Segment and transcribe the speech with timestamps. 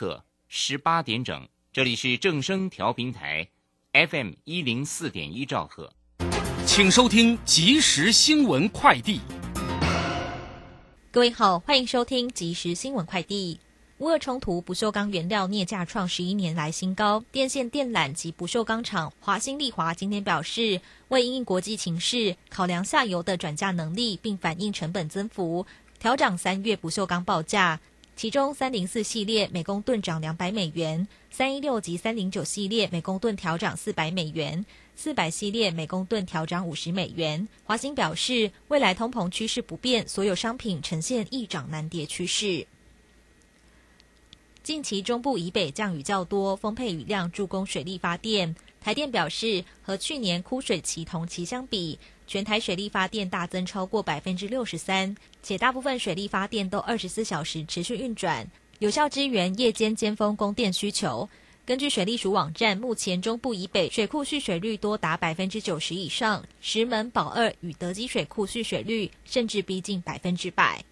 [0.00, 3.46] 刻十八点整，这里是正声调频台
[3.92, 5.92] ，FM 一零四点一兆赫，
[6.64, 9.20] 请收听即时新闻快递。
[11.10, 13.60] 各位好，欢迎收听即时新闻快递。
[13.98, 17.22] 乌俄冲突，不锈钢原料镍价创十一年来新高。
[17.30, 25.66] 电线电缆及不锈钢厂华兴利华今天表示，为应国际情势，考量下游的转嫁能力，并反映成本增幅，
[25.98, 27.78] 调涨三月不锈钢报价。
[28.20, 37.48] 其中，三零四系列每公吨涨两百美元，三一六及三零九系列每公吨调涨四百美元，四百系列每公吨调涨五十美元。
[37.64, 42.66] 华兴表示，未来通膨趋势不变，所有商品呈现易涨难跌趋势。
[44.62, 48.54] 近期中部以北降雨较多，丰沛雨量助攻水力发电。
[48.82, 51.98] 台电表示，和去年枯水期同期相比，
[52.30, 58.46] 全台水力发电大增超过百分之六十三，且大部分水力发电都二十四小时持续运转，
[58.78, 61.28] 有效支援夜间尖峰供电需求。
[61.66, 70.84] 根据水利署网站，目前中部以北水库蓄水率多达百分之九十以上，石门、宝二与德基水库蓄水率甚至逼近百分之百。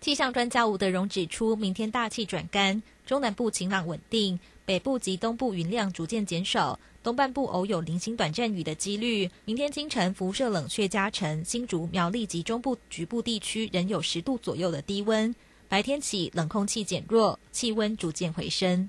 [0.00, 4.40] 气象专家吴德荣指出，明天大气转干，中南部晴朗稳定，
[4.70, 9.28] 北部及东部云量逐渐减少，东半部偶有零星短暂雨的几率。
[9.44, 15.34] 明天清晨辐射冷却加成，新竹、苗栗及中部局部地区仍有十度左右的低温。
[15.68, 18.88] 白天起冷空气减弱，气温逐渐回升。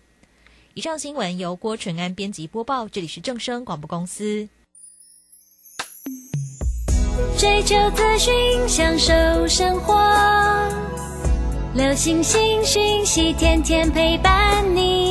[0.76, 4.48] 以上新闻由郭纯安编辑播报，这里是正声广播公司。
[7.40, 8.32] 追求资讯，
[8.68, 9.14] 享受
[9.48, 10.00] 生活。
[11.74, 15.11] 流星星讯息，天天陪伴你。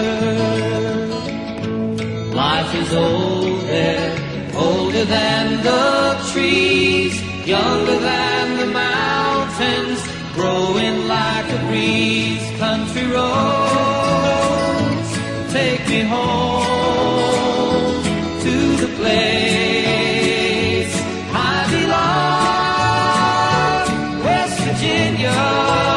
[2.73, 4.15] Is old there,
[4.55, 10.01] older than the trees, younger than the mountains,
[10.33, 12.41] growing like a breeze.
[12.57, 13.89] Country roads,
[15.51, 16.83] take me home
[18.45, 20.93] to the place
[21.33, 21.67] I
[24.15, 25.90] belong, West Virginia,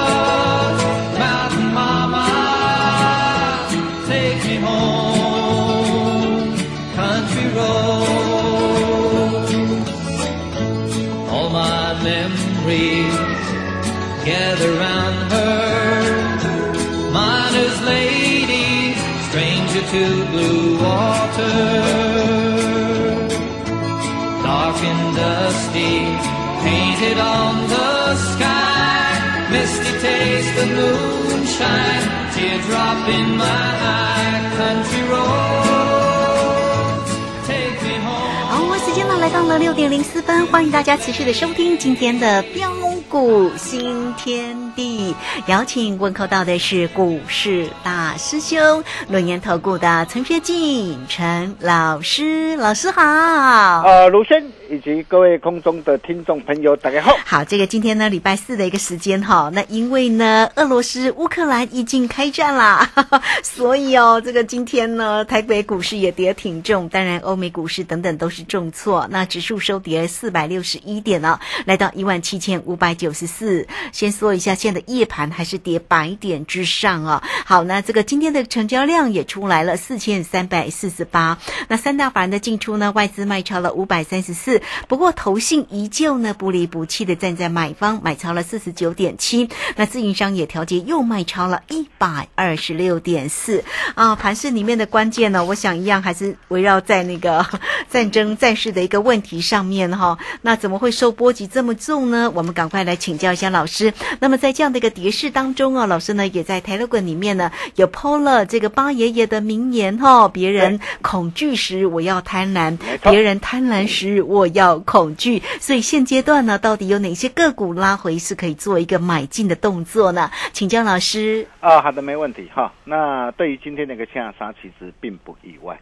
[25.75, 29.11] painted on the sky.
[29.51, 34.53] Misty taste the moonshine, teardrop in my eye.
[34.57, 37.11] Country roads,
[37.47, 38.47] take me home.
[38.49, 42.73] 好，我时间呢来到了六点零四分，欢迎大家持续的收听今天的标
[43.09, 45.15] 股新天地，
[45.47, 53.83] 邀请问候到的是股市大师兄轮研投顾的陈学进陈老师，老师好。
[53.85, 54.45] 呃，卢轩
[54.75, 57.17] 以及各位空中的听众朋友，大家好。
[57.25, 62.91] 好，这个今天呢，礼拜四的一个时间哈，那因为呢，俄罗斯乌克兰已经开战啦，
[63.45, 73.69] 所以哦，这个今天呢，台北股市也跌挺重，当然欧美股市等等都是重挫，那指数收跌四百六十一点了，来到一万七千五百九十四。
[73.93, 77.23] 先说一下，现在的夜盘还是跌百点之上啊。
[77.47, 81.39] 好，那这个今天的成交量也出来了，四千三百四十八。
[81.69, 89.49] 那三大法人的进出呢，外资卖超了五百三十四，不过投信依旧呢不离不弃的站在买方，买超了四十九点七。
[89.77, 93.65] 那自营商也调节又卖超了一百二十六点四
[93.95, 94.15] 啊。
[94.17, 97.45] 盘市里面的关键呢，我想一样还是围绕在那个
[97.91, 100.19] 战争战事的一个问题上面哈。
[100.43, 102.31] 那怎么会受波及这么重呢？
[102.35, 103.93] 我们赶快来请教一下老师。
[104.21, 115.41] 那么在这样的一个跌势当中啊，老师呢也在 Telegram 里面呢有 PO 了这个八爷爷的名言哈，别人恐惧时我要贪婪，别人贪婪时我要恐惧。
[115.61, 120.31] 所以现阶段呢，到底有哪些个股拉回是可以做一个买进的动作呢？
[120.53, 121.47] 请教老师。
[121.61, 122.73] 啊，好的，没问题哈。
[122.85, 125.79] 那对于今天的一个下杀，其实并不意外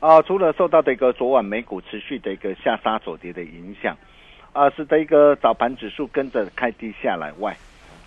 [0.00, 0.20] 啊。
[0.22, 3.96] 除了受到的一个昨晚美股持续的一个下杀走跌的影响，
[4.52, 7.56] 啊，使得一个早盘指数跟着开低下来外，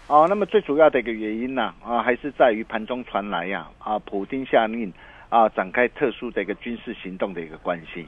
[0.07, 4.93] 哦、那么最主要的一个原因呢，啊，还是在于盘中传来呀，啊，普京下令
[5.27, 8.07] 啊展开特殊的一个军事行动的一个关系，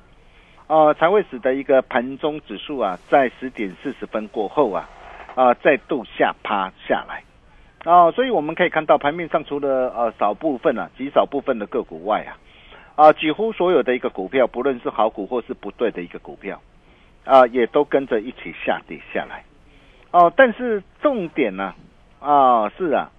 [0.69, 4.88] 啊，才会使得一个盘中指数啊，在十点四十分过后啊，
[5.33, 7.24] 啊，再度下趴下来。
[7.83, 12.38] 啊，所以我们可以看到盘面上除了呃少部分啊极少部分的个股外啊，
[12.95, 16.62] 啊几乎所有的一个股票，不论是好股或是不对的一个股票，
[17.25, 19.44] 啊也都跟着一起下跌下来。
[20.12, 21.74] 哦、但是重点呢
[22.19, 23.10] 啊是啊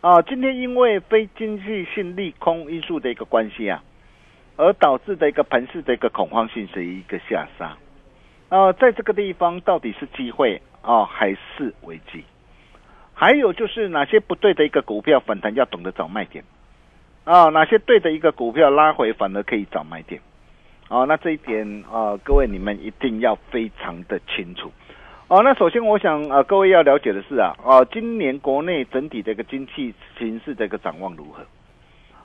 [0.00, 3.84] 啊今天因为非经济性利空因素的一个关系啊，
[4.58, 7.74] 而导致的一个盘市的一个恐慌性是一个下杀。
[8.50, 12.24] 啊，在这个地方到底是机会啊还是危机？
[13.14, 16.44] 还有就是哪些不对的一个股票反弹要懂得找卖点
[17.24, 20.20] 啊，哪些对的一个股票拉回反而可以找卖点
[20.88, 24.70] 啊，那这一点啊，各位你们一定要非常的清楚
[25.30, 31.44] 哦、那首先我想啊，各位要了解的是啊啊，今年国内整体的一个经济形势的一个展望如何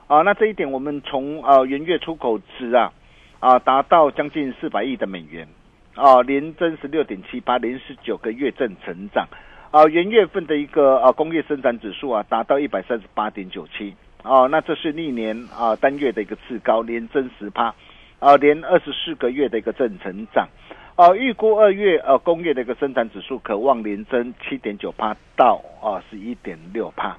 [0.06, 0.22] 啊？
[0.22, 2.92] 那这一点我们从啊元月出口值啊
[3.40, 5.46] 啊达到将近四百亿的美元
[5.94, 9.26] 啊，年增十六点七八，连十九个月正成长。
[9.70, 13.92] 啊，元月份的一个啊工业生产指数啊达到一百三十八点九七，
[14.22, 17.74] 哦，那这是历年啊单月的一个次高，年增十趴，
[18.20, 20.48] 啊，连二十四个月的一个正成长，
[20.94, 27.16] 啊，预估二月呃工业的一个生产指数可望连增七点九趴到啊十一点六趴，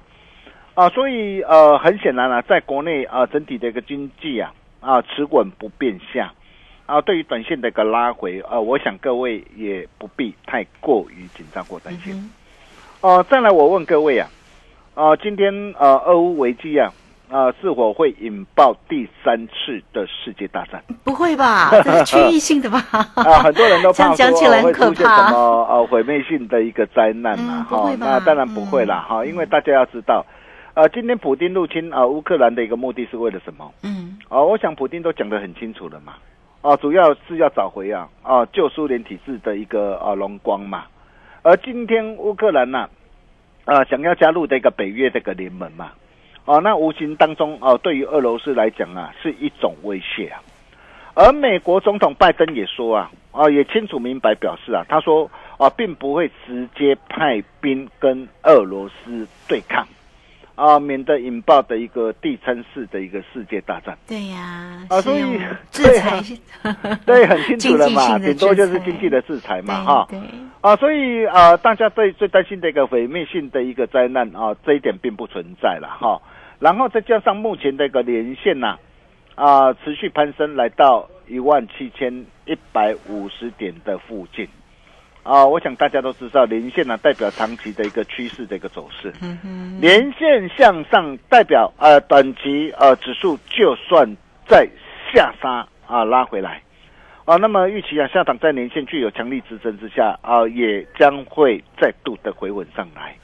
[0.76, 6.32] 啊，所以呃很显然啊，在国内啊整体的一个经济啊啊持稳不变下。
[6.86, 12.30] 啊，对于短线的一个拉回，呃，我想各位也不必太过于紧张或担心。
[13.00, 14.28] 哦、再来我问各位啊，
[14.94, 16.92] 啊、今天呃，俄乌危机啊，
[17.28, 20.80] 啊、是否会引爆第三次的世界大战？
[21.02, 21.70] 不会吧？
[21.82, 22.78] 这是区域性的吧？
[23.16, 25.30] 啊，很多人都怕 这样讲起说、呃、会来很可出现什怕。
[25.32, 30.24] 么呃毁灭性的一个灾难嘛啊，哈、不会吧那当然不会啦，哈、因为大家要知道，
[30.76, 33.72] 呃，今天普丁入侵啊、乌克兰的一个目的是为了什么？
[33.82, 36.16] 嗯哦，我想普丁都讲得很清楚了嘛。
[36.60, 40.84] 哦，主要是要找回啊啊旧苏联体制的一个啊荣光嘛。
[41.40, 42.90] 而今天乌克兰呐
[43.64, 45.92] 啊想要加入这个北约这个联盟嘛，
[46.44, 50.42] 哦，那无形当中哦对于俄罗斯来讲啊是一种威胁啊。
[51.14, 59.86] 而美国总统拜登也说啊啊也清楚明白表示啊，他说啊并不会直接派兵跟俄罗斯对抗。
[60.56, 63.96] 啊，免得引爆的一个第三次的一个世界大战。
[64.08, 65.20] 对呀，啊所以
[65.70, 66.22] 制对裁
[66.62, 66.74] 啊，
[67.06, 70.08] 对，很清楚了嘛，顶多就是经济的制裁嘛，哈。
[70.62, 76.20] 啊，所以啊，大家最最担心的一个毁灭性的一个灾难啊，这一点并不存在了哈。
[76.58, 78.78] 然后再加上目前的一个连线呐、
[79.34, 84.48] 啊，持续攀升来到一万七千一百五十点的附近。
[85.26, 89.12] 啊，我想大家都知道，连线呢、代表长期的一个趋势的一个走势。
[89.20, 94.08] 嗯哼，连线向上代表呃短期呃指数就算
[94.46, 94.68] 在
[95.12, 96.62] 下杀啊拉回来
[97.24, 103.16] 啊，那么预期啊下档在年线具有强力支撑之下啊，也将会再度的回稳上来。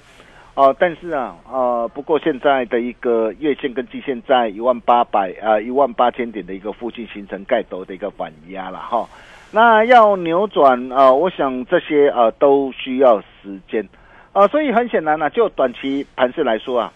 [0.55, 9.09] 哦、但是啊，呃，不过现在的一个月线跟季线在一万八百啊一万八千点的一个附近形成盖头的一个反压了哈。
[9.55, 13.87] 那要扭转啊、我想这些啊、都需要时间。
[14.33, 16.93] 啊、所以很显然呢、就短期盘势来说啊，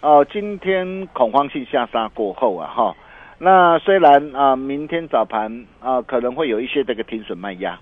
[0.00, 2.96] 哦、今天恐慌性下杀过后啊哈，
[3.38, 7.78] 那虽然啊、明天早盘啊、可能会有一些这个停损卖压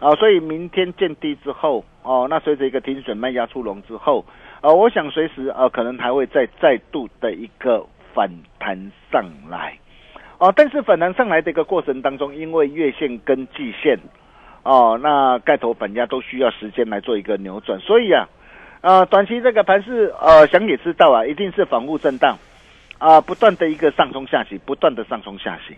[0.00, 4.24] 啊，所以明天见低之后，哦，那随着一个停损卖压出笼之后，
[4.62, 8.74] 呃，我想随时呃可能还会再再度的一个反弹
[9.12, 9.76] 上来，
[10.38, 13.98] 哦，但是反弹上来的一个过程当中，因为月线跟季线，
[14.62, 18.28] 哦，那盖头板压都需要时间来做一个扭转，所以啊，
[18.82, 22.36] 呃，短期这个盘是呃想也知道啊，一定是反复震荡，
[22.98, 25.76] 啊，不断的一个上冲下洗，不断的上冲下洗，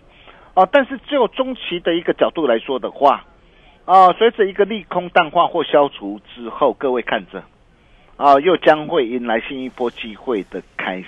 [0.54, 3.24] 哦，但是就中期的一个角度来说的话。
[3.84, 7.42] 啊，随着一个利空淡化或消除之后，各位看着，
[8.18, 11.06] 啊，又将会迎来新一波机会的开始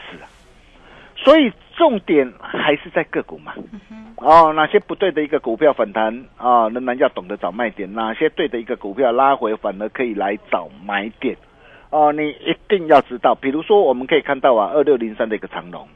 [1.24, 3.54] 所以重点还是在个股嘛。
[4.16, 11.36] 哦，哪些不对的一个股票反弹啊，仍然要懂得找卖点；哪些对的一个股票拉回，反而可以来找买点。
[11.88, 13.34] 哦，你一定要知道。
[13.34, 15.88] 比如说，我们可以看到啊，二六零三的一个长龙，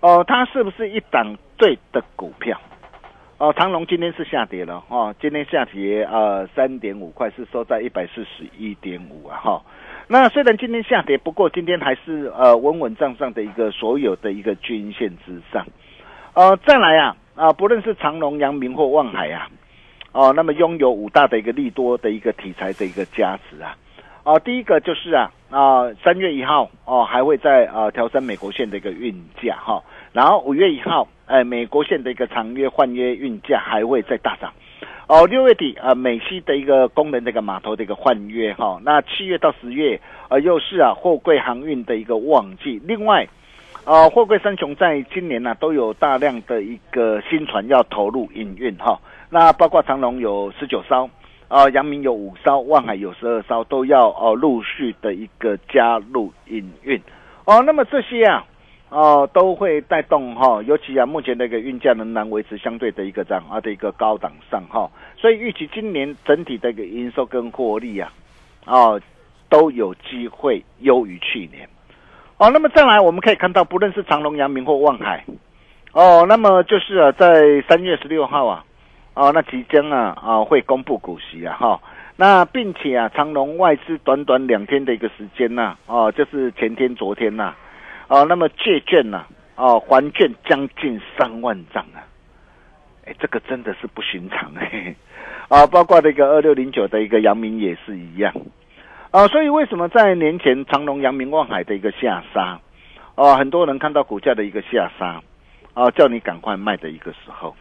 [0.00, 2.60] 哦，它是不是一档对的股票？
[3.38, 9.62] 哦，长隆今天是下跌了哦，今天下跌呃三点五块，是收在一百四十一点五啊哈。
[10.10, 15.66] 那虽然今天下跌，不过今天还是呃稳稳涨上的一个所有的一个均线之上。
[16.32, 19.48] 呃，再来啊啊，不论是长隆、阳明或望海啊，
[20.12, 23.76] 哦，那么拥有五大的一个利多的一个题材的一个加持啊。
[24.24, 31.06] 哦，第一个就是啊啊三月一号哦还会在啊调升美国线的一个运价哈，然后五月一号。
[31.26, 34.50] 哎，美国线的一个长约换约运价还会再大涨，
[35.08, 39.98] 哦，六月底啊，美西的一个功能的一个码头的一个换约哈，那七月到十月
[40.28, 42.78] 啊，又是啊货柜航运的一个旺季。
[42.84, 43.26] 另外，
[43.86, 49.00] 啊，货柜三雄在今年呢都有大量的一个新船要投入营运哈，
[49.30, 51.08] 那包括长隆有十九艘，
[51.48, 57.00] 啊，阳明有五艘，万海有十二艘，都要哦陆续的一个加入营运，
[57.46, 58.44] 哦，那么这些啊。
[58.90, 68.10] 哦，都会带动哈，尤其啊，目前的一个运价仍然维持相对的一个这样啊的一个高档上哈，所以预期今年整体的一个营收跟获利啊，
[68.64, 68.98] 哦，
[69.50, 71.68] 都有机会优于去年。
[72.38, 75.22] 哦，那么再来我们可以看到，不论是长隆、阳明或望海，
[75.92, 78.64] 哦，那么就是啊，在三月十六号啊，
[79.12, 81.78] 哦，那即将啊啊会公布股息啊哈，
[82.16, 87.54] 那并且啊，长隆外资短短两天的一个时间呐，哦，就是前天、昨天呐。
[88.08, 89.24] 哦，那么借券呢？
[89.56, 92.00] 哦，还券将近三万张啊！
[93.04, 94.94] 哎，这个真的是不寻常哎！
[95.48, 98.32] 啊，包括那个二六零九的一个阳明也是一样
[99.10, 99.26] 啊。
[99.26, 102.60] 所以为什么在年前长隆、阳明、望海的一个下杀？
[103.14, 105.20] 哦，很多人看到股价的一个下杀，
[105.74, 107.56] 啊，叫你赶快卖的一个时候。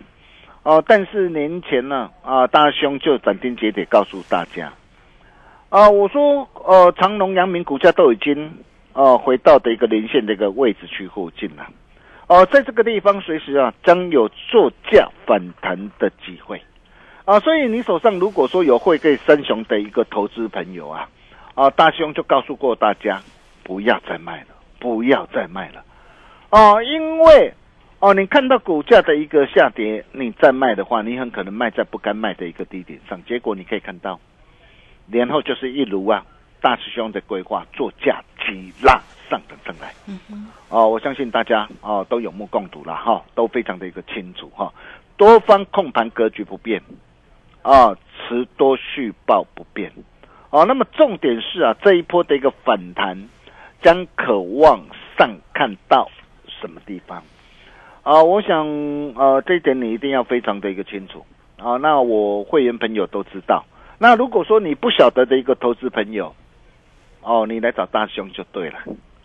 [0.64, 4.72] 哦，但是年前呢，啊，大兄就斩钉截铁告诉大家，
[5.70, 8.54] 啊，我说，呃，长隆、阳明股价都已经。
[8.98, 11.68] 哦，回到的一个连线的一个位置去附近了，
[12.26, 16.60] 哦，在这个地方随时啊将有作价反弹的机会，
[17.24, 21.08] 啊，所以你手上如果说有会给三雄的一个投资朋友啊，
[21.54, 23.22] 啊，大兄就告诉过大家
[23.64, 24.48] 不要再卖了，
[24.80, 25.86] 不要再卖了，
[26.50, 27.54] 哦，因为
[28.00, 34.20] 哦，你看到股价的一个下跌，你再卖的话，你很可能卖在不该卖的一个低点上，结果你可以看到，
[35.12, 36.26] 然后就是一如啊。
[36.60, 39.00] 大师兄的规划做价急拉
[39.30, 44.74] 上等上来，嗯哼，哦，我相信大家哦都有目共睹了哈，都非常的一个清楚哈。
[45.18, 46.82] 多方控盘格局不变，
[47.62, 49.92] 啊，持多续报不变，
[50.50, 53.18] 哦，那么重点是啊，这一波的一个反弹
[53.82, 54.80] 将渴望
[55.18, 56.10] 上看到
[56.48, 57.22] 什么地方？
[58.04, 58.66] 啊，我想
[59.16, 61.24] 呃这一点你一定要非常的一个清楚
[61.58, 61.78] 啊。
[61.78, 63.66] 那我会员朋友都知道，
[64.00, 66.34] 那如果说你不晓得的一个投资朋友。
[67.28, 68.80] 哦，你来找大兄就对了，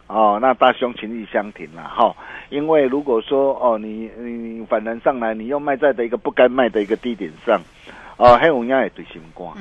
[0.08, 2.12] 哦，那大兄情义相挺了哈。
[2.50, 7.60] 因为如果说哦，你你反弹上来，你又卖在的一个不该卖的一个低点上，
[8.16, 9.56] 哦，黑龙江也对心光。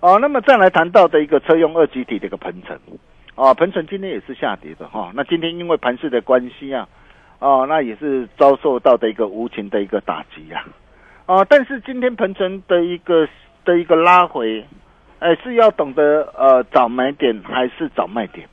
[0.00, 2.76] 哦，那么再来谈到的一个车用二级体的一个鹏程，
[3.36, 5.12] 哦，鹏程今天也是下跌的哈。
[5.14, 6.88] 那今天因为盘势的关系啊，
[7.38, 10.64] 哦，那也是遭受到的一个无情的一个打击呀，
[11.26, 13.28] 哦，但是今天鹏程的一个
[13.64, 14.64] 的一个拉回。
[15.20, 18.48] 哎，是要懂得呃找买点还是找卖点？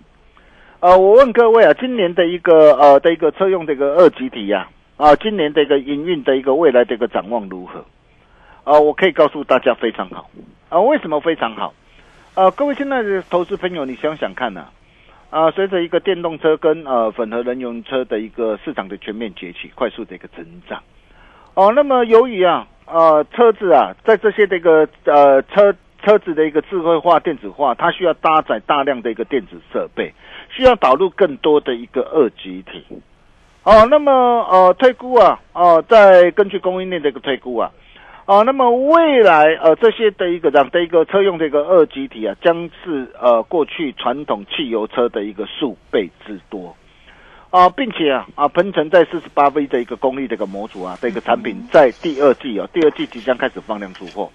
[0.79, 4.67] 呃，我问各位啊，今年的一个呃的一个车用的一个二级体呀，
[4.97, 7.85] 啊，今年的一个营运的一个未来的一个展望如何？
[8.63, 10.27] 啊，我可以告诉大家非常好。
[10.69, 11.73] 啊，为什么非常好？
[12.33, 14.65] 啊，各位现在的投资朋友，你想想看呢？
[15.29, 20.81] 啊，随着一个电动车跟呃混合人用车的一个市场的全面崛起，快速的一个增长。
[21.53, 25.75] 哦，那么由于啊，呃，车子啊，在这些这个呃车。
[26.05, 30.13] 车子的一个智慧化、电子化，它需要搭载大量的一个电子设备，
[30.49, 32.85] 需要导入更多的一个二级体。
[33.63, 34.11] 哦，那么
[34.51, 37.71] 呃，推估啊，哦，在根据供应链的一个推估啊，
[38.27, 46.75] 哦，那么未来呃这些的一个这样的一个车用的一个二级体啊，将是呃过去传统汽油车的一个数倍之多。
[47.49, 54.29] 啊，并且啊啊，鹏程在四十八 V 的一个功率的一个模组啊的一个产品，在第二季哦，第二季即将开始放量出货。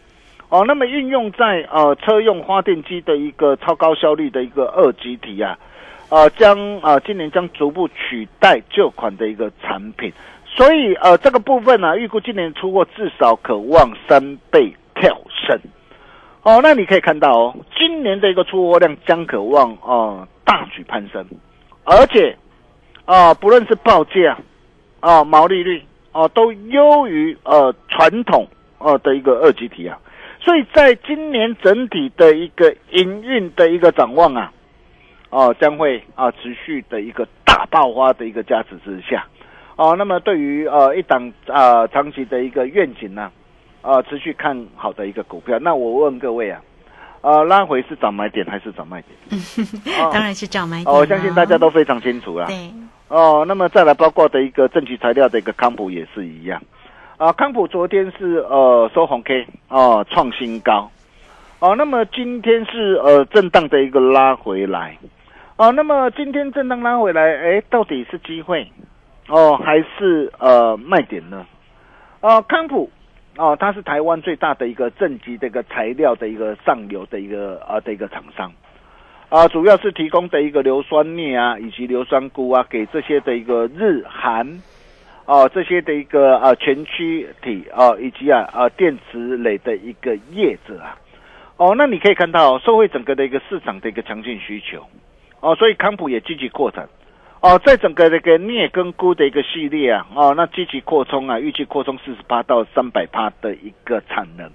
[0.51, 5.59] 哦，那么运用在呃车用发电机的一个超高效率的一个二级体啊，
[6.11, 10.13] 呃将啊今年将逐步取代旧款的一个产品。
[10.45, 15.17] 所以呃这个部分呢，预估今年出货至少可望三倍跳
[15.47, 15.59] 升。
[16.43, 21.25] 哦，那你可以看到哦，今年的一个出货量将可望哦大举攀升，
[21.85, 22.37] 而且。
[23.07, 24.39] 啊，不论是报价，
[25.01, 28.47] 啊，毛利率，啊，都优于呃传统
[28.79, 29.99] 呃的一个二级体啊，
[30.41, 34.53] 所以在今年整体的一个营运的一个展望啊，
[35.31, 39.27] 哦，将会啊持续的一个大爆发的一个加持之下，
[39.77, 43.31] 哦，那么对于呃一档啊长期的一个愿景呢，
[43.83, 46.61] 啊持续看好的一个股票，那我问各位啊。
[47.23, 49.39] 呃，拉回是涨买点还是涨卖点？
[50.11, 50.91] 当然是涨买点。
[50.91, 52.47] 我相信大家都非常清楚啦。
[52.47, 52.73] 对。
[53.09, 56.63] 哦，那么再来包括的一个正极材料的一个康普也是一样。
[57.21, 60.91] 啊，康普昨天是呃收红 K 哦，创新高。
[61.59, 64.97] 哦，那么今天是呃震荡的一个拉回来。
[65.57, 68.67] 哦，那么今天震荡拉回来，哎，到底是机会
[69.29, 71.45] 哦，还是呃卖点呢？
[72.23, 72.91] 哦，康普。
[73.37, 78.51] 哦，它是台湾最大的一个正极的一个材料的一个上游的一个啊的一个厂商，
[79.29, 84.47] 啊，主要是提供的一个硫酸镍啊，以及硫酸钴啊，给这些的一个日韩，
[85.31, 90.99] 哦，这些的一个啊全区体啊，以及啊啊电池类的一个业者啊，
[91.57, 94.85] 哦，那你可以看到，社会整个的一个市场的一个强劲需求，
[95.39, 96.89] 哦，所以康普也积极扩展。
[97.43, 104.51] 哦，在整个这个镍跟钴的一个系列啊，哦，那积极扩充啊，预计扩充四十八到三百帕的一个产能。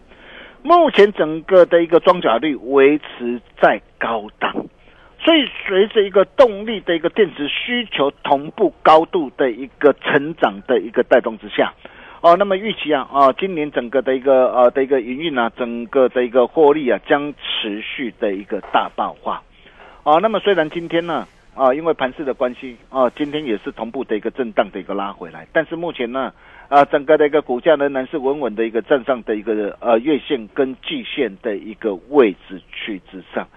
[0.62, 4.54] 目前整个的一个装甲率维持在高档，
[5.26, 11.74] 所以随着一个动力的一个电池需求同步高度的一个成长的一个带动之下，
[12.22, 19.42] 哦，那么预期啊，啊，今年整个的一个呃的一个营运啊，整个的一个获利啊，将持续的一个大爆发。
[20.04, 21.28] 哦，那么虽然今天呢。
[21.56, 26.34] 啊，因为盘势的关系啊，今天也是同步的一个震荡的一个拉回来，但是目前呢，
[26.68, 33.48] 啊，整个的一个股价仍然是稳稳的一个站上的一个呃月线跟季线的一个位置区之上，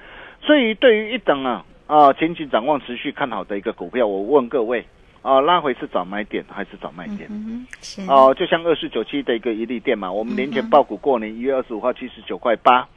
[0.41, 4.87] 所以对于一等啊啊前景展望持续看好的一个股票，我问各位
[5.23, 7.29] 啊，拉回是找买点还是找卖点？
[7.31, 12.89] 嗯是哦，就像二四九七的一个一利店嘛，我们年前报股过年一月二十五号七十九块八。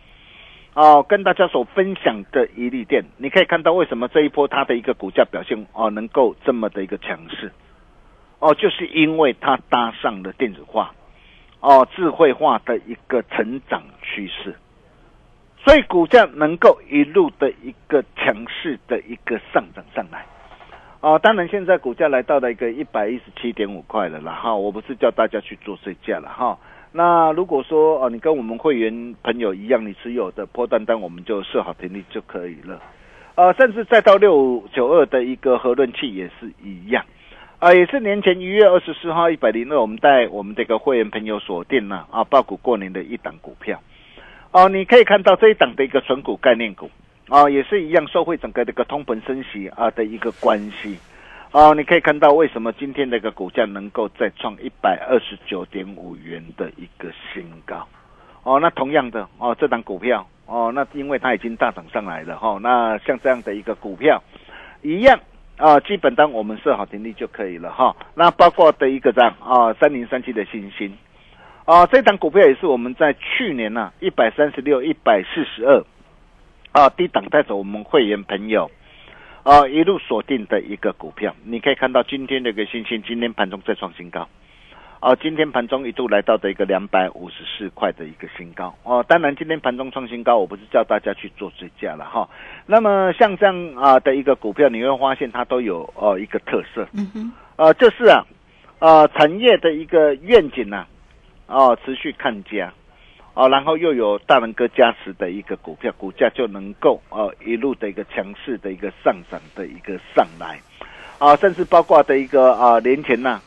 [0.74, 7.52] 哦，跟大家所分享的一利店，你可以看到为什么这一波它的一个股价表现哦能够这么的一个强势，
[8.40, 10.94] 哦，就是因为它搭上了电子化，
[11.60, 14.56] 哦，智慧化的一个成长趋势，
[15.64, 20.26] 所以股价能够一路的一个强势的一个上涨上来，
[21.02, 26.58] 哦，当然现在股价来到了一个一百一十七点五块了啦，哈，我不是叫大家去做睡觉了哈。
[26.92, 32.82] 那如果说哦，你跟我们会员朋友一样，你持有的破单单，我们就设好停利就可以了。
[33.36, 37.06] 呃，甚至再到六五九二的一个核论器也是一样，
[37.60, 43.80] 啊，也是年前一月二十四号一百零二，我们带我们这个会员朋友锁定了啊，报股过年的一档股票。
[44.52, 46.90] 哦，你可以看到这一档的一个纯股概念股
[47.30, 50.98] 哦，也是一样受惠整个的一个通膨升息啊的一个关系。
[51.52, 57.88] 哦，你可以看到为什么今天的一个股价能够再创一百二十九点五元的一个新高？
[58.44, 64.22] 哦，那同样的哦，这档股票哦，那因为它已经大涨上来了哈，那像这样的一个股票
[64.82, 65.18] 一样
[65.58, 67.96] 啊，基本单我们设好停利就可以了哈。
[68.16, 70.98] 那包括的一个这样啊，三零三七的星星
[71.66, 75.84] 啊，这档股票也是我们在去年呢一百三十六、一百四十二
[76.72, 78.70] 啊低档带走我们会员朋友。
[79.44, 84.30] 啊，一路锁定的一个股票，你可以看到今天的一个信心，今天盘中再创新高。
[85.00, 88.72] 哦，今天盘中一度来到的一个两百五十四块的一个新高。
[88.84, 92.30] 哦，当然今天盘中创新高，我不是叫大家去做追加了哈。
[92.68, 96.88] 那么像这样啊的一个股票，你会发现它都有哦一个特色。
[96.94, 97.32] 嗯哼。
[97.56, 98.24] 呃，就是啊，
[98.78, 100.86] 呃，产业的一个愿景呢，
[101.52, 102.72] 哦，持续看家。
[103.34, 110.60] 哦，然后又有大能哥加持的一个股票，股价就能够哦一路的一个强势的一个上涨的一个上来，
[111.18, 113.40] 啊，甚至包括的一个啊年前呐，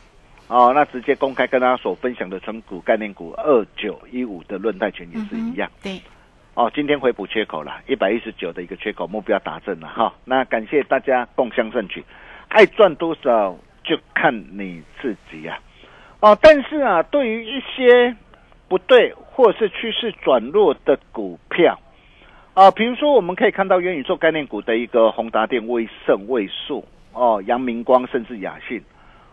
[0.47, 6.01] 哦，那直接公开跟大家所分享的纯股概念股二九一五的论泰群也是一样，对，
[6.55, 12.03] 哦，今天回补缺口了，一百一十九的一个缺口目标达成了哈，那感谢大家共襄盛举，
[12.47, 15.59] 爱赚多少就看你自己呀，
[16.25, 18.15] 哦，但是啊，对于一些。
[18.67, 21.79] 不对或是趋势转弱的股票
[22.55, 26.83] 啊，比如说我们可以看到元宇宙概念股的一个宏达电、威盛、位数
[27.13, 28.81] 哦、阳明光甚至雅信，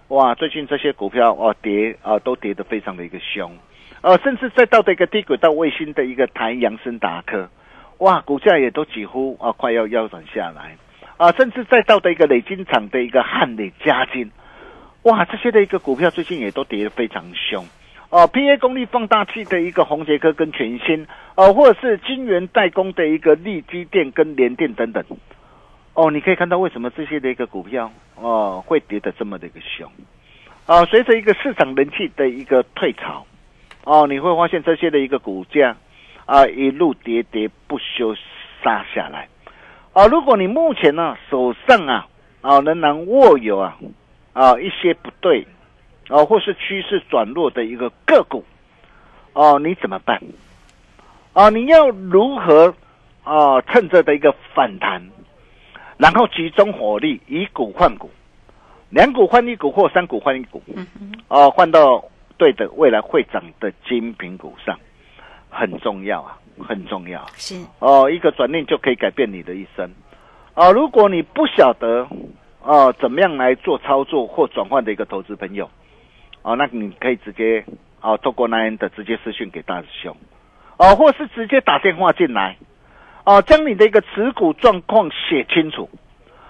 [0.08, 3.56] 哇，最近这些股票哦跌啊都跌得非常的一个凶，
[4.02, 7.48] 呃，甚至再到的一个低轨道卫星的一个台阳森达科，
[8.00, 10.76] 哇，股价也都几乎啊快要腰斩下来
[11.16, 14.30] 啊，甚至再到的一个累金厂的一个汉磊嘉金，
[15.04, 17.64] 哇，这些的一个股票最近也都跌得非常凶。
[18.08, 25.02] 哦，PA 功率放大器的一个红杰科跟全新，哦，或者是晶圆代工的一个利基电跟联电等等，
[25.94, 29.90] 哦，你可以看到为什么这些的一个股票哦会跌得这么的一个凶，
[30.66, 33.24] 啊，随着一个市场人气的一个退潮，
[33.84, 35.74] 哦，你会发现这些的一个股价
[36.26, 38.14] 啊一路跌跌不休
[38.62, 39.26] 杀下来，
[39.94, 42.06] 啊，如果你目前呢手上啊
[42.42, 43.78] 啊仍然握有啊
[44.32, 45.46] 啊一些不对。
[46.08, 48.44] 哦，或是趋势转弱的一个个股，
[49.32, 50.20] 哦，你怎么办？
[51.32, 52.74] 啊，你要如何
[53.22, 53.58] 啊？
[53.62, 55.00] 趁着的一个反弹，
[55.96, 58.10] 然后集中火力，以股换股，
[58.90, 60.62] 两股换一股或三股换一股，
[61.28, 62.04] 哦，换到
[62.36, 64.78] 对的未来会涨的精品股上，
[65.48, 67.24] 很重要啊，很重要。
[67.36, 69.90] 是哦，一个转念就可以改变你的一生。
[70.52, 72.06] 啊，如果你不晓得
[72.64, 75.68] 啊怎么样来做操作或转换的一个投资朋友。
[76.44, 77.64] 哦，那你可以直接
[78.00, 80.16] 哦，透过那样的直接私讯给大师兄，
[80.76, 82.56] 哦，或是直接打电话进来，
[83.24, 85.88] 哦，将你的一个持股状况写清楚，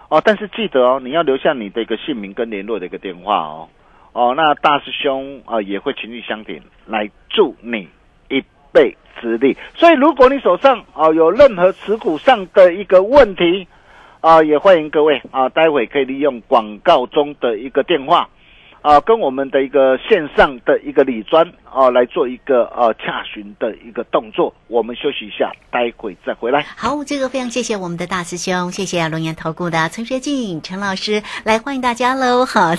[0.09, 3.69] 哦，但是记得哦，你要留下你的一个姓名跟联络的一个电话哦，
[4.15, 7.87] 哦，那大师兄啊也会情绪相挺来助你
[8.31, 13.69] 一臂之力，所以如果你手上啊有任何持股上的一个问题
[14.23, 18.29] 啊，也欢迎各位啊，待会可以利用广告中的一个电话。
[18.83, 24.53] 啊，跟我们的一个线上的一个理专啊，来做一个呃洽询的一个动作。
[24.67, 26.67] 我们休息一下，待会再回来。
[26.77, 32.45] 好，这个非常谢谢我们的大师兄，谢谢龙岩投顾的陈学进陈老师来欢迎大家喽。
[32.47, 32.75] 好，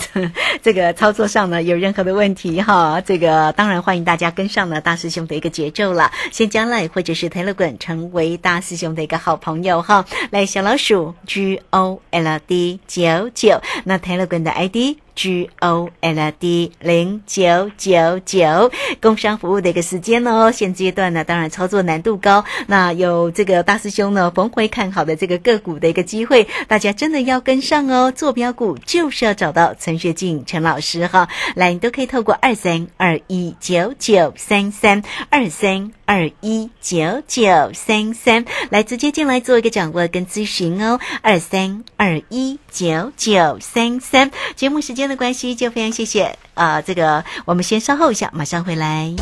[0.61, 10.03] 这个操作上呢有任何的问题哈，这个当然欢迎大家跟上了大师兄的一个节奏了，先将来或者是 Telegram 成为大师兄的一个好朋友哈。
[10.31, 14.97] 来，小老鼠 G O L D 九九，那 Telegram 的 ID。
[15.15, 20.51] G O L D 零九九九，工商服务的一个时间哦。
[20.51, 22.43] 现阶段呢，当然操作难度高。
[22.67, 28.11] 那有这个大师兄呢，逢回看好的这个个股的一个机会，大家真的要跟上哦。
[28.11, 31.27] 坐标股就是要找到陈学进陈老师哈。
[31.55, 40.99] 来，你都可以透过二三二一九九三三二三二一九九三三来直接进来做一个掌握跟咨询哦。
[41.21, 45.02] 二三二一九九三三，节目时间。
[45.07, 49.13] 的关系就非常谢谢啊，这个我们先稍后一下，马上回来。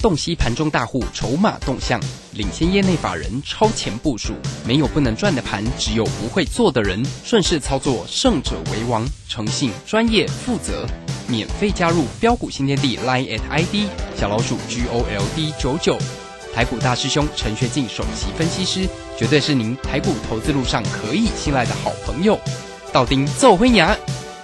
[0.00, 1.98] 洞悉盘中大户筹码动向，
[2.32, 4.34] 领先业内法人超前部署，
[4.66, 7.02] 没有不能赚的盘，只有不会做的人。
[7.24, 9.08] 顺势操作，胜者为王。
[9.26, 10.86] 诚信、专业、负责，
[11.26, 15.96] 免费加入标股新天地 Line at ID 小老鼠 G O L D 九九，
[16.54, 18.86] 台股大师兄陈学进首席分析师，
[19.18, 22.38] 绝对是您台股投资路上可以信赖的好朋友。
[22.92, 23.96] 道丁奏灰牙。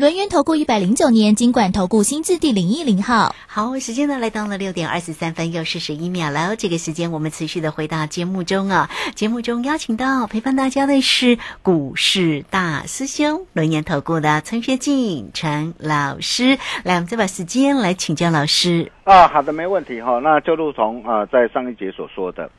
[0.00, 3.34] 轮源投顾一百零九年金管投顾新字第零一零号。
[3.46, 6.56] 好，时间呢来到了六点二十三分又四十一秒了。
[6.56, 16.56] 这个时间我们持续的回到节目中啊，节目中邀请到陪伴大家的是股市大师兄轮源投顾的陈学进陈老师。
[16.82, 19.28] 来，我们再把时间来请教老师啊。
[19.28, 20.18] 好的，没问题哈。
[20.20, 22.50] 那就如同啊，在上一节所说的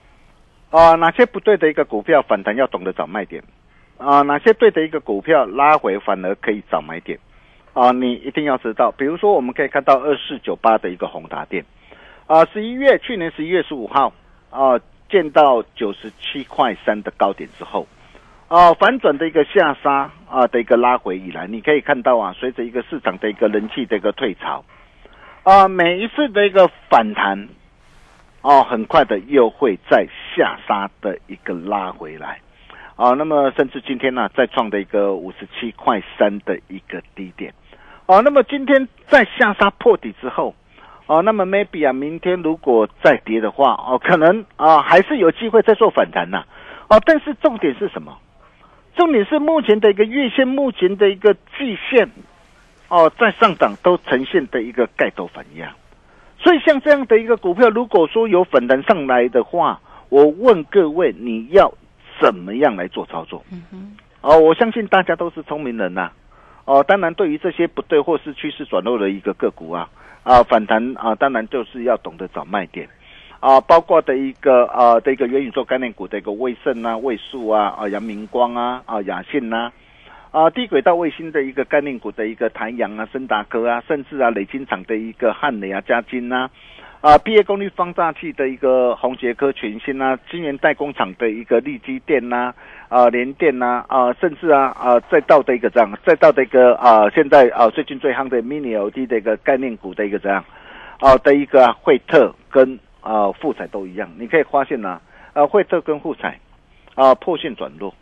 [0.69, 3.43] 啊，哪些不对的一个股票反弹要懂得找卖点
[3.97, 7.17] 啊，哪些对的一个股票拉回反而可以找买点。
[7.73, 11.63] 啊，你一定要知道，比如说，我们可以看到二四九八的一个宏达电，
[12.27, 14.11] 啊，十一月去年十一月十五号
[14.49, 14.77] 啊，
[15.09, 17.87] 见到九十七块三的高点之后，
[18.49, 24.65] 啊，反转的一个下杀啊的一个拉回以来，你可以看到啊，随着一个市场的一个人气的一个退潮，
[25.43, 27.47] 啊，每一次的一个反弹，
[28.41, 30.05] 哦，很快的又会在
[30.35, 32.41] 下杀的一个拉回来，
[32.97, 37.53] 啊，那么甚至今天呢、再创的一个五十七块三的一个低点，
[38.11, 40.53] 哦、那么今天在下杀破底之后，
[41.05, 46.43] 哦、那么 maybe 啊，明天如果再跌的话，哦，可能啊、还是有机会再做反弹呐、
[46.89, 48.17] 哦，但是重点是什么？
[48.97, 52.11] 重点是目前的一个月线，目前的一个季线，
[52.89, 55.73] 哦，在上涨都呈现的一个盖头反压，
[56.37, 61.73] 所以像这样的一个股票，如果说有反弹上来的话，我问各位，你要
[62.19, 63.41] 怎么样来做操作？
[64.19, 66.11] 哦，我相信大家都是聪明人呐、
[66.65, 69.89] 哦，当然对于这些不对或是趋势转弱的一个个股啊，
[70.23, 72.87] 啊反弹啊，当然就是要懂得找卖点。
[73.39, 79.71] 啊，包括的一个啊的一个元宇宙概念股的一个威盛啊、位数啊、啊阳明光啊、啊雅信呐、
[80.29, 86.49] 啊，低轨道卫星的一个概念股的一个台阳啊、森达科啊，甚至啊磊晶厂的一个汉磊啊、嘉金呐、啊，
[87.01, 92.53] 啊毕业功率放大器的一个宏杰科全新啊，晶圆代工厂的一个立基电呐、
[92.89, 100.45] 啊，联电呐、啊，甚至啊啊再到的一个这样，再到的一个啊现在啊最近最夯的 mini LED 的一个概念股的一个这样，
[100.99, 105.01] 啊的一个啊惠特跟啊富彩都一样，你可以发现呐、
[105.33, 106.39] 啊，惠特跟富彩
[106.93, 107.95] 啊破线转弱，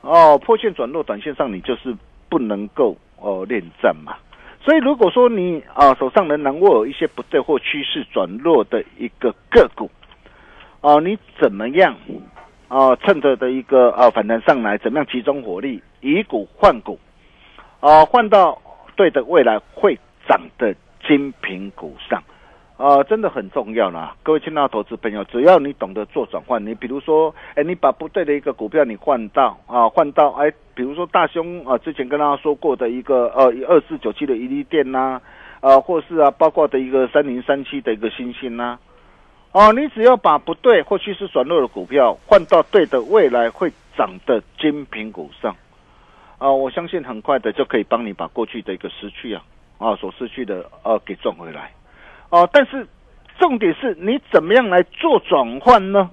[0.00, 1.94] 哦破线转弱，短线上你就是
[2.30, 4.14] 不能够哦恋战嘛。
[4.62, 9.90] 所以如果说你啊手上仍然握有一些不对或趋势转弱的一个个股，
[10.80, 11.96] 啊、你怎么样
[12.68, 16.98] 啊趁着的一个啊反弹上来，怎么样集中火力以股换股，
[17.80, 18.60] 啊换到
[18.96, 20.74] 对的未来会涨的
[21.06, 22.22] 精品股上。
[22.80, 24.16] 啊，真的很重要啦！
[24.22, 35.20] 各位亲爱的投资朋友，只要你懂得做转换，你比如说，哎，你把不对的一个股票你换到啊，换到哎，比如说大兄啊，之前跟大家说过的一个呃二四九七的一利电呐、
[35.60, 38.78] 啊，或是啊，包括的一个三零三七的一个星星呐、
[39.52, 45.54] 哦，你只要把不对或趋势转弱的股票换到对的未来会涨的精品股上，
[46.38, 49.42] 啊，我相信很快的就可以帮你把过去的一个失去啊
[49.76, 51.70] 啊所失去的呃给赚回来。
[52.30, 52.86] 哦，但是
[53.38, 56.10] 重点是你怎么样来做转换呢？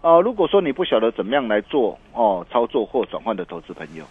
[0.00, 4.04] 哦，如果说你不晓得怎么样来做哦操作或转换的投资朋友，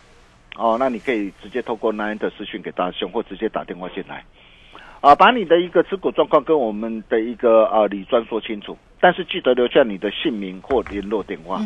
[0.57, 4.25] 哦，那你可以直接透过 Nine 的私讯给大兄，或直接打电话进来，
[4.99, 11.61] 啊，把你的一个持股状况跟我们的一个啊李专说清楚，但是记得留下你的姓名或联络电话。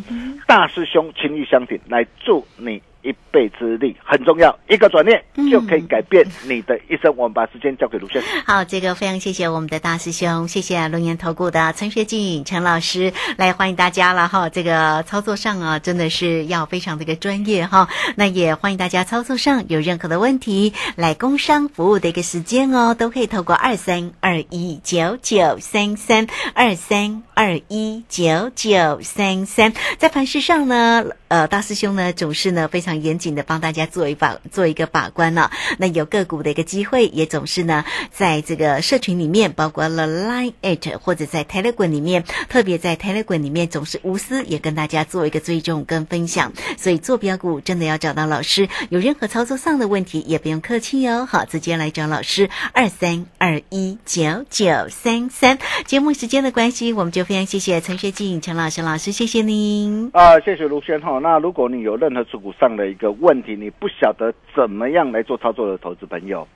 [0.45, 7.13] 大师兄情谊相挺，来助你一臂之力，很重要，一个转念就可以改变你的一生。
[7.15, 8.29] 我们把时间交给卢先生。
[8.45, 14.49] 好，这个非常谢谢我们的大师兄，谢谢龙岩投顾的陈学进陈老师来欢迎大家了哈。
[14.49, 17.87] 这个操作上啊，真的是要非常的一个专业哈。
[18.15, 46.53] 那也欢迎大家操作上有任何的问题，来工商服务的一个时间哦，都可以透过二三二一九九三三二三二一九九三三，在盘市上呢，呃，大师兄呢总是呢非常严谨的帮大家做一把做一个把关呢、那有个股的一个机会，也总是呢在这个社群里面，包括了 Line it 或者在 Telegram 里面，特别在 Telegram 里面总是无私也跟大家做一个追踪跟分享。
[46.77, 55.57] 所以做标股真的要找到老师，有任何操作上的问题也不用客气哦，好，直接来找老师二三二一九九三三。
[55.85, 60.09] 节目时间的关系，我们就非常谢谢陈学进陈老师老师，谢谢您。
[60.13, 61.19] 啊、谢谢卢轩哈。
[61.19, 66.47] 那如果你有任何持股上的一个问题，你不晓得怎么样来做操作的投资朋友，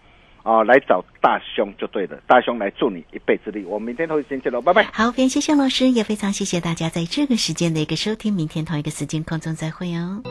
[0.43, 3.65] 啊、来找大兄就对了，大兄来助你一臂之力。
[3.65, 4.83] 我们明天同一时间见喽，拜拜。
[4.93, 10.21] 好，非常谢谢老师，也非常谢谢大家在这个时间的一个收听，明天同一个时间空中再会哦。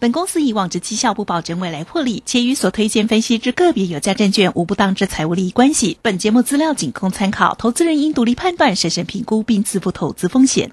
[0.00, 5.96] 本公司以往之绩效不保证未来获利，且与所推荐分析之个别有价证券无不当之财务利益关系。
[6.02, 10.72] 本节目资料仅供参考，投资人应独立判断、审慎评估并自负投资风险。